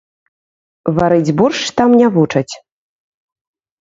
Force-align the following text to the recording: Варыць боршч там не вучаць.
Варыць 0.99 1.35
боршч 1.41 1.65
там 1.81 1.89
не 1.99 2.07
вучаць. 2.17 2.53